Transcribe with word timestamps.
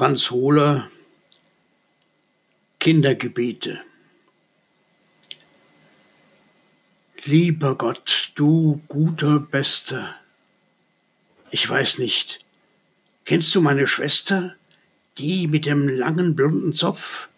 Franz 0.00 0.30
Hohler 0.30 0.90
Kindergebete 2.78 3.82
Lieber 7.24 7.74
Gott, 7.74 8.32
du 8.34 8.80
guter 8.88 9.40
Bester, 9.40 10.14
ich 11.50 11.68
weiß 11.68 11.98
nicht, 11.98 12.42
kennst 13.26 13.54
du 13.54 13.60
meine 13.60 13.86
Schwester, 13.86 14.56
die 15.18 15.46
mit 15.46 15.66
dem 15.66 15.86
langen 15.86 16.34
blonden 16.34 16.74
Zopf? 16.74 17.28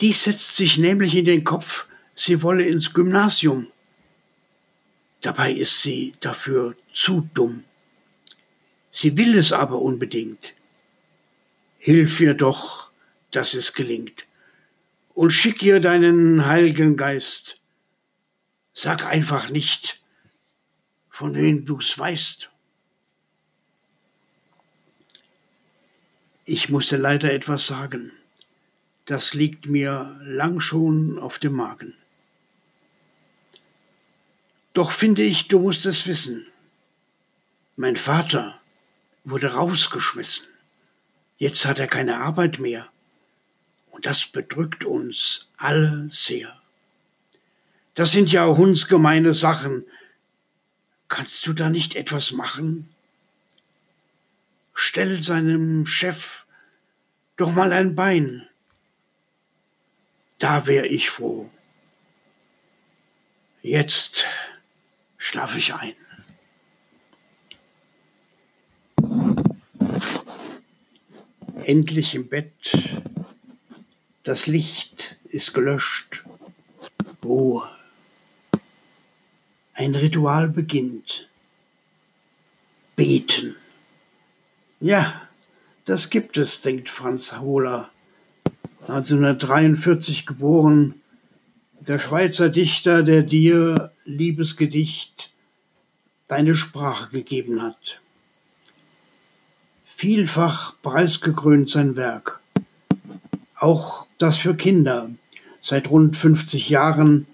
Die 0.00 0.12
setzt 0.12 0.54
sich 0.54 0.78
nämlich 0.78 1.12
in 1.16 1.24
den 1.24 1.42
Kopf, 1.42 1.86
sie 2.14 2.44
wolle 2.44 2.66
ins 2.66 2.94
Gymnasium. 2.94 3.66
Dabei 5.22 5.50
ist 5.50 5.82
sie 5.82 6.14
dafür 6.20 6.76
zu 6.94 7.28
dumm. 7.34 7.64
Sie 8.92 9.16
will 9.16 9.36
es 9.36 9.52
aber 9.52 9.82
unbedingt. 9.82 10.54
Hilf 11.84 12.20
ihr 12.20 12.34
doch, 12.34 12.92
dass 13.32 13.54
es 13.54 13.72
gelingt. 13.72 14.24
Und 15.14 15.32
schick 15.32 15.64
ihr 15.64 15.80
deinen 15.80 16.46
Heiligen 16.46 16.96
Geist. 16.96 17.60
Sag 18.72 19.04
einfach 19.04 19.50
nicht, 19.50 20.00
von 21.10 21.34
wem 21.34 21.64
du's 21.66 21.98
weißt. 21.98 22.50
Ich 26.44 26.68
musste 26.68 26.96
leider 26.96 27.32
etwas 27.32 27.66
sagen. 27.66 28.12
Das 29.06 29.34
liegt 29.34 29.66
mir 29.66 30.20
lang 30.22 30.60
schon 30.60 31.18
auf 31.18 31.40
dem 31.40 31.54
Magen. 31.54 31.96
Doch 34.72 34.92
finde 34.92 35.22
ich, 35.24 35.48
du 35.48 35.58
musst 35.58 35.84
es 35.84 36.06
wissen. 36.06 36.46
Mein 37.74 37.96
Vater 37.96 38.60
wurde 39.24 39.54
rausgeschmissen. 39.54 40.51
Jetzt 41.42 41.66
hat 41.66 41.80
er 41.80 41.88
keine 41.88 42.18
Arbeit 42.18 42.60
mehr. 42.60 42.88
Und 43.90 44.06
das 44.06 44.26
bedrückt 44.26 44.84
uns 44.84 45.48
alle 45.56 46.08
sehr. 46.12 46.56
Das 47.96 48.12
sind 48.12 48.30
ja 48.30 48.46
hundsgemeine 48.46 49.34
Sachen. 49.34 49.84
Kannst 51.08 51.44
du 51.44 51.52
da 51.52 51.68
nicht 51.68 51.96
etwas 51.96 52.30
machen? 52.30 52.94
Stell 54.72 55.20
seinem 55.20 55.84
Chef 55.84 56.46
doch 57.36 57.50
mal 57.50 57.72
ein 57.72 57.96
Bein. 57.96 58.48
Da 60.38 60.68
wär 60.68 60.88
ich 60.92 61.10
froh. 61.10 61.50
Jetzt 63.62 64.26
schlaf 65.18 65.56
ich 65.56 65.74
ein. 65.74 65.96
Endlich 71.64 72.14
im 72.14 72.28
Bett. 72.28 72.52
Das 74.24 74.46
Licht 74.46 75.16
ist 75.24 75.52
gelöscht. 75.52 76.24
Ruhe. 77.24 77.68
Ein 79.74 79.94
Ritual 79.94 80.48
beginnt. 80.48 81.28
Beten. 82.96 83.56
Ja, 84.80 85.22
das 85.86 86.10
gibt 86.10 86.36
es, 86.36 86.62
denkt 86.62 86.90
Franz 86.90 87.38
Hohler. 87.38 87.90
1943 88.82 90.26
geboren, 90.26 91.00
der 91.80 91.98
Schweizer 91.98 92.48
Dichter, 92.48 93.02
der 93.02 93.22
dir, 93.22 93.92
liebes 94.04 94.56
Gedicht, 94.56 95.30
deine 96.28 96.56
Sprache 96.56 97.10
gegeben 97.10 97.62
hat 97.62 98.01
vielfach 100.02 100.74
preisgekrönt 100.82 101.70
sein 101.70 101.94
Werk. 101.94 102.40
Auch 103.54 104.08
das 104.18 104.36
für 104.36 104.56
Kinder. 104.56 105.08
Seit 105.62 105.90
rund 105.90 106.16
50 106.16 106.68
Jahren 106.68 107.28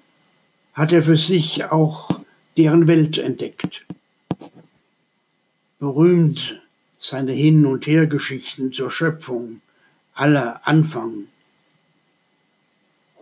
hat 0.75 0.93
er 0.93 1.03
für 1.03 1.17
sich 1.17 1.65
auch 1.65 2.21
deren 2.59 2.87
Welt 2.87 3.17
entdeckt. 3.17 3.87
Berühmt 5.79 6.61
seine 7.01 7.33
Hin- 7.33 7.65
und 7.65 7.87
Hergeschichten 7.87 8.71
zur 8.75 8.91
Schöpfung, 8.91 9.63
aller 10.13 10.61
Anfang. 10.69 11.29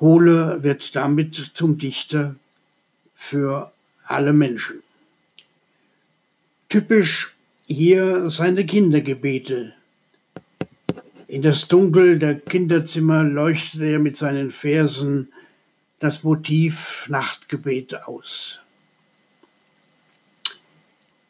Hohle 0.01 0.65
wird 0.65 0.97
damit 0.97 1.37
zum 1.53 1.79
Dichter 1.79 2.35
für 3.15 3.71
alle 4.03 4.33
Menschen. 4.33 4.83
Typisch 6.69 7.36
hier 7.67 8.31
seine 8.31 8.65
Kindergebete. 8.65 9.75
In 11.27 11.43
das 11.43 11.67
Dunkel 11.67 12.19
der 12.19 12.39
Kinderzimmer 12.39 13.25
leuchtet 13.25 13.83
er 13.83 13.99
mit 13.99 14.17
seinen 14.17 14.53
Versen 14.53 15.33
das 15.99 16.23
Motiv 16.23 17.07
Nachtgebet 17.09 18.05
aus. 18.05 18.61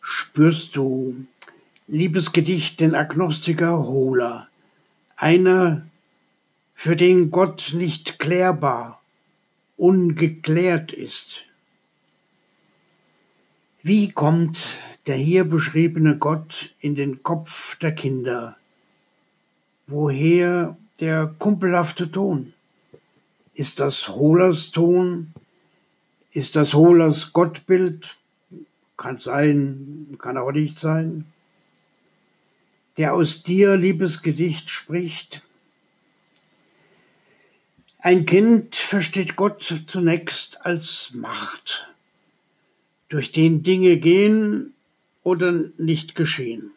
Spürst 0.02 0.76
du, 0.76 1.16
liebes 1.88 2.32
Gedicht, 2.32 2.80
den 2.80 2.94
Agnostiker 2.94 3.78
Hohler, 3.78 4.48
einer, 5.16 5.86
für 6.74 6.96
den 6.96 7.30
Gott 7.30 7.72
nicht 7.72 8.18
klärbar, 8.18 9.00
ungeklärt 9.78 10.92
ist? 10.92 11.36
Wie 13.82 14.10
kommt 14.10 14.58
der 15.06 15.16
hier 15.16 15.44
beschriebene 15.44 16.18
Gott 16.18 16.74
in 16.80 16.94
den 16.94 17.22
Kopf 17.22 17.78
der 17.78 17.94
Kinder. 17.94 18.56
Woher 19.86 20.76
der 21.00 21.32
kumpelhafte 21.38 22.10
Ton? 22.10 22.52
Ist 23.54 23.78
das 23.78 24.08
Hohlers 24.08 24.72
Ton? 24.72 25.32
Ist 26.32 26.56
das 26.56 26.74
Hohlers 26.74 27.32
Gottbild? 27.32 28.16
Kann 28.96 29.18
sein, 29.18 30.16
kann 30.18 30.36
auch 30.36 30.52
nicht 30.52 30.78
sein. 30.78 31.26
Der 32.96 33.14
aus 33.14 33.42
dir, 33.42 33.76
liebes 33.76 34.22
Gedicht, 34.22 34.70
spricht. 34.70 35.42
Ein 37.98 38.26
Kind 38.26 38.74
versteht 38.74 39.36
Gott 39.36 39.82
zunächst 39.86 40.64
als 40.64 41.12
Macht, 41.14 41.88
durch 43.08 43.32
den 43.32 43.62
Dinge 43.62 43.98
gehen, 43.98 44.75
oder 45.26 45.50
nicht 45.76 46.14
geschehen. 46.14 46.70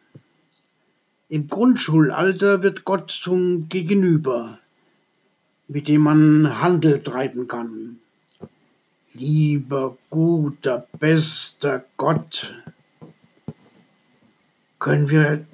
Im 1.30 1.48
Grundschulalter 1.50 2.64
wird 2.64 2.84
Gott 2.84 3.12
zum 3.12 3.70
Gegenüber, 3.70 4.58
mit 5.68 5.88
dem 5.88 6.02
man 6.02 6.60
Handel 6.60 7.04
treiben 7.04 7.48
kann. 7.48 8.00
Lieber, 9.14 10.00
guter, 10.10 10.88
bester 11.00 11.86
Gott, 11.96 12.56
können 14.80 15.12
wir 15.12 15.46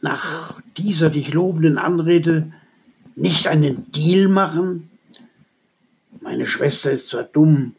nach 0.00 0.60
dieser 0.76 1.10
dich 1.10 1.32
lobenden 1.32 1.78
Anrede 1.78 2.52
nicht 3.14 3.46
einen 3.46 3.92
Deal 3.92 4.26
machen? 4.26 4.90
Meine 6.20 6.48
Schwester 6.48 6.90
ist 6.90 7.06
zwar 7.06 7.22
dumm, 7.22 7.76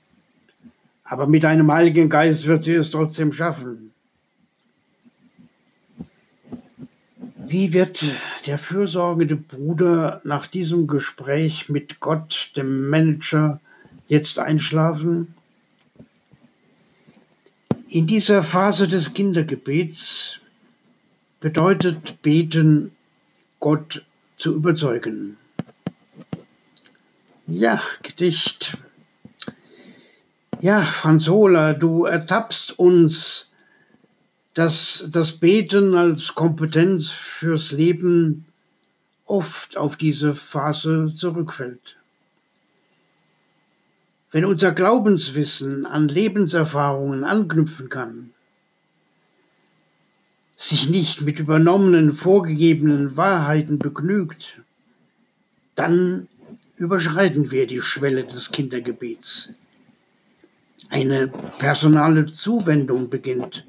aber 1.11 1.27
mit 1.27 1.43
einem 1.43 1.69
Heiligen 1.69 2.07
Geist 2.07 2.47
wird 2.47 2.63
sie 2.63 2.73
es 2.73 2.91
trotzdem 2.91 3.33
schaffen. 3.33 3.91
Wie 7.35 7.73
wird 7.73 8.05
der 8.45 8.57
fürsorgende 8.57 9.35
Bruder 9.35 10.21
nach 10.23 10.47
diesem 10.47 10.87
Gespräch 10.87 11.67
mit 11.67 11.99
Gott, 11.99 12.53
dem 12.55 12.87
Manager, 12.87 13.59
jetzt 14.07 14.39
einschlafen? 14.39 15.35
In 17.89 18.07
dieser 18.07 18.45
Phase 18.45 18.87
des 18.87 19.13
Kindergebets 19.13 20.39
bedeutet 21.41 22.21
Beten, 22.21 22.93
Gott 23.59 24.05
zu 24.37 24.55
überzeugen. 24.55 25.35
Ja, 27.47 27.81
Gedicht 28.01 28.77
ja, 30.61 30.83
Franz 30.83 31.27
Hohler, 31.27 31.73
du 31.73 32.05
ertappst 32.05 32.77
uns, 32.77 33.51
dass 34.53 35.09
das 35.11 35.33
Beten 35.33 35.95
als 35.95 36.35
Kompetenz 36.35 37.09
fürs 37.09 37.71
Leben 37.71 38.45
oft 39.25 39.77
auf 39.77 39.97
diese 39.97 40.35
Phase 40.35 41.13
zurückfällt. 41.15 41.97
Wenn 44.31 44.45
unser 44.45 44.71
Glaubenswissen 44.71 45.85
an 45.85 46.07
Lebenserfahrungen 46.07 47.23
anknüpfen 47.23 47.89
kann, 47.89 48.31
sich 50.57 50.89
nicht 50.89 51.21
mit 51.21 51.39
übernommenen, 51.39 52.13
vorgegebenen 52.13 53.17
Wahrheiten 53.17 53.79
begnügt, 53.79 54.59
dann 55.75 56.27
überschreiten 56.77 57.49
wir 57.49 57.65
die 57.65 57.81
Schwelle 57.81 58.25
des 58.25 58.51
Kindergebets 58.51 59.53
eine 60.89 61.27
personale 61.59 62.31
Zuwendung 62.31 63.09
beginnt. 63.09 63.65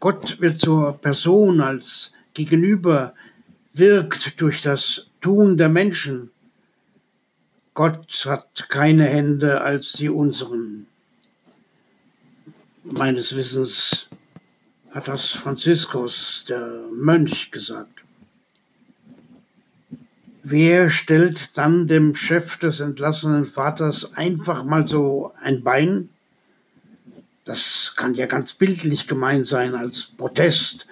Gott 0.00 0.40
wird 0.40 0.60
zur 0.60 0.98
Person 0.98 1.60
als 1.60 2.12
Gegenüber, 2.34 3.14
wirkt 3.72 4.40
durch 4.40 4.62
das 4.62 5.06
Tun 5.20 5.56
der 5.56 5.68
Menschen. 5.68 6.30
Gott 7.74 8.24
hat 8.26 8.68
keine 8.68 9.04
Hände 9.04 9.60
als 9.60 9.92
die 9.92 10.08
unseren. 10.08 10.86
Meines 12.84 13.34
Wissens 13.34 14.08
hat 14.92 15.08
das 15.08 15.30
Franziskus, 15.30 16.44
der 16.48 16.84
Mönch, 16.92 17.50
gesagt. 17.50 18.02
Wer 20.42 20.90
stellt 20.90 21.50
dann 21.54 21.88
dem 21.88 22.14
Chef 22.14 22.58
des 22.58 22.80
entlassenen 22.80 23.46
Vaters 23.46 24.14
einfach 24.14 24.62
mal 24.62 24.86
so 24.86 25.32
ein 25.42 25.64
Bein? 25.64 26.08
Das 27.46 27.94
kann 27.96 28.14
ja 28.14 28.26
ganz 28.26 28.52
bildlich 28.52 29.06
gemeint 29.06 29.46
sein, 29.46 29.76
als 29.76 30.02
Protest, 30.02 30.84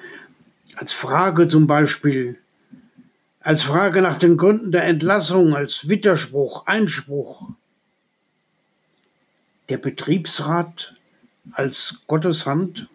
als 0.76 0.92
Frage 0.92 1.48
zum 1.48 1.66
Beispiel, 1.66 2.38
als 3.40 3.62
Frage 3.62 4.00
nach 4.00 4.20
den 4.20 4.36
Gründen 4.36 4.70
der 4.70 4.84
Entlassung, 4.84 5.54
als 5.54 5.88
Widerspruch, 5.88 6.64
Einspruch. 6.66 7.50
Der 9.68 9.78
Betriebsrat 9.78 10.94
als 11.50 12.04
Gottes 12.06 12.46
Hand 12.46 12.88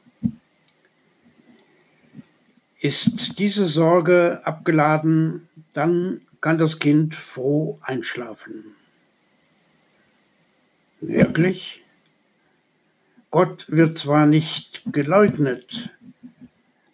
ist 2.79 3.39
diese 3.39 3.67
Sorge 3.67 4.39
abgeladen, 4.45 5.49
dann 5.73 6.21
kann 6.39 6.57
das 6.57 6.79
Kind 6.79 7.13
froh 7.13 7.77
einschlafen. 7.81 8.75
Wirklich? 11.01 11.83
Gott 13.31 13.65
wird 13.69 13.97
zwar 13.97 14.25
nicht 14.25 14.81
geleugnet, 14.87 15.89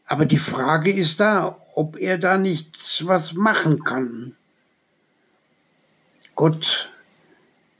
aber 0.05 0.25
die 0.25 0.37
Frage 0.37 0.91
ist 0.91 1.19
da, 1.19 1.61
ob 1.75 1.97
er 1.97 2.17
da 2.17 2.37
nichts 2.37 3.05
was 3.05 3.33
machen 3.33 3.83
kann. 3.83 4.35
Gott 6.35 6.89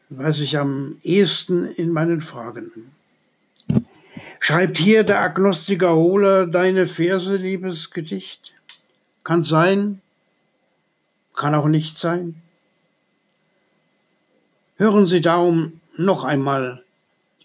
weiß 0.10 0.40
ich 0.40 0.58
am 0.58 1.00
ehesten 1.04 1.66
in 1.66 1.92
meinen 1.92 2.22
Fragen. 2.22 2.92
Schreibt 4.40 4.78
hier 4.78 5.04
der 5.04 5.22
Agnostiker 5.22 5.96
Hohler 5.96 6.48
deine 6.48 6.88
Verse, 6.88 7.36
liebes 7.36 7.92
Gedicht? 7.92 8.54
Kann 9.24 9.44
sein, 9.44 10.02
kann 11.36 11.56
auch 11.56 11.68
nicht 11.68 11.98
sein. 11.98 12.42
Hören 14.78 15.08
Sie 15.08 15.22
darum 15.22 15.82
noch 15.98 16.24
einmal 16.24 16.84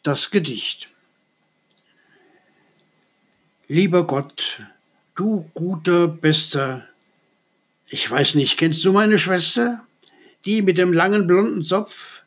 das 0.02 0.30
Gedicht. 0.30 0.89
Lieber 3.72 4.04
Gott, 4.04 4.64
Du 5.14 5.48
guter, 5.54 6.08
bester, 6.08 6.88
ich 7.86 8.10
weiß 8.10 8.34
nicht, 8.34 8.58
kennst 8.58 8.84
du 8.84 8.90
meine 8.90 9.16
Schwester? 9.16 9.86
Die 10.44 10.60
mit 10.60 10.76
dem 10.76 10.92
langen 10.92 11.28
blonden 11.28 11.62
Zopf? 11.62 12.24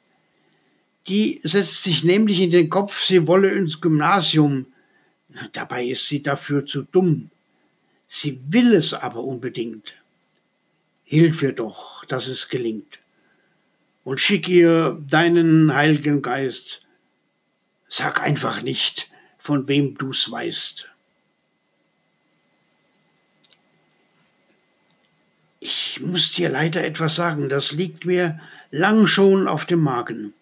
Die 1.10 1.42
setzt 1.44 1.84
sich 1.84 2.06
nämlich 2.06 2.40
in 2.40 2.52
den 2.52 2.70
Kopf, 2.70 3.04
sie 3.04 3.28
wolle 3.28 3.52
ins 3.52 3.82
Gymnasium. 3.82 4.68
Dabei 5.52 5.84
ist 5.84 6.08
sie 6.08 6.24
dafür 6.24 6.66
zu 6.66 6.84
dumm. 6.84 7.30
Sie 8.08 8.40
will 8.48 8.74
es 8.74 8.94
aber 8.94 9.22
unbedingt. 9.22 9.96
Hilf 11.04 11.44
ihr 11.44 11.52
doch, 11.52 12.06
dass 12.06 12.28
es 12.28 12.48
gelingt. 12.48 13.00
Und 14.06 14.22
schick 14.22 14.48
ihr 14.48 14.98
deinen 15.10 15.74
Heiligen 15.74 16.22
Geist. 16.22 16.86
Sag 17.90 18.22
einfach 18.22 18.62
nicht, 18.62 19.10
von 19.40 19.68
wem 19.68 19.98
du's 19.98 20.32
weißt. 20.32 20.88
Ich 25.66 25.93
muss 26.04 26.32
dir 26.32 26.50
leider 26.50 26.84
etwas 26.84 27.16
sagen, 27.16 27.50
das 27.50 27.72
liegt 27.72 28.06
mir 28.06 28.40
lang 28.72 29.08
schon 29.08 29.48
auf 29.48 29.66
dem 29.66 29.82
Magen. 29.82 30.34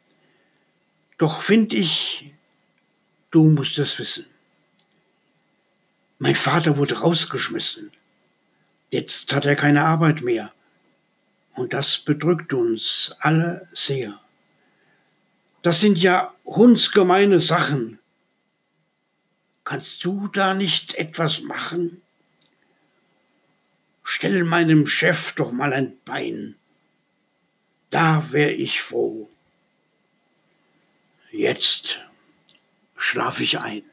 Doch 1.18 1.42
find 1.42 1.74
ich, 1.74 2.32
du 3.30 3.44
musst 3.46 3.78
es 3.78 3.98
wissen. 4.00 4.26
Mein 6.20 6.36
Vater 6.36 6.78
wurde 6.78 7.00
rausgeschmissen. 7.00 7.92
Jetzt 8.90 9.34
hat 9.34 9.46
er 9.46 9.56
keine 9.56 9.84
Arbeit 9.84 10.22
mehr. 10.22 10.52
Und 11.54 11.74
das 11.74 11.98
bedrückt 11.98 12.54
uns 12.54 13.16
alle 13.20 13.68
sehr. 13.74 14.20
Das 15.62 15.80
sind 15.80 15.98
ja 15.98 16.34
hundsgemeine 16.46 17.40
Sachen. 17.40 18.00
Kannst 19.64 20.04
du 20.04 20.28
da 20.28 20.54
nicht 20.54 20.96
etwas 20.96 21.42
machen? 21.42 22.02
Stell 24.04 24.44
meinem 24.44 24.88
Chef 24.88 25.34
doch 25.34 25.52
mal 25.52 25.74
ein 25.74 25.98
Bein. 26.06 26.56
Da 27.90 28.32
wär 28.32 28.58
ich 28.58 28.82
froh. 28.82 29.30
Jetzt 31.32 32.00
schlaf 32.98 33.40
ich 33.40 33.60
ein. 33.60 33.84